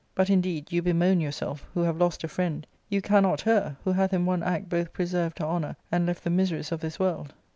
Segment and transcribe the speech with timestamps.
[0.15, 4.11] But, indeed, you bemoan yourself, who have lost a friend; you cannot her, who hath
[4.13, 7.35] in one act both preserved her honour and left the miseries of this world."